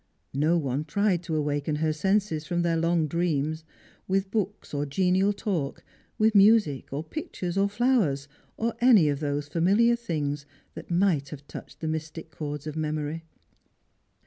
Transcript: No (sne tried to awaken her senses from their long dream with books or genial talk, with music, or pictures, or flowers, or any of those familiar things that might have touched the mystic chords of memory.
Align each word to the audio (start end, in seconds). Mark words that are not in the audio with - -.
No 0.33 0.59
(sne 0.59 0.83
tried 0.87 1.21
to 1.21 1.35
awaken 1.35 1.75
her 1.75 1.93
senses 1.93 2.47
from 2.47 2.63
their 2.63 2.75
long 2.75 3.05
dream 3.07 3.55
with 4.07 4.31
books 4.31 4.73
or 4.73 4.83
genial 4.87 5.31
talk, 5.31 5.83
with 6.17 6.33
music, 6.33 6.91
or 6.91 7.03
pictures, 7.03 7.55
or 7.55 7.69
flowers, 7.69 8.27
or 8.57 8.73
any 8.81 9.09
of 9.09 9.19
those 9.19 9.47
familiar 9.47 9.95
things 9.95 10.47
that 10.73 10.89
might 10.89 11.29
have 11.29 11.45
touched 11.45 11.81
the 11.81 11.87
mystic 11.87 12.31
chords 12.31 12.65
of 12.65 12.75
memory. 12.75 13.25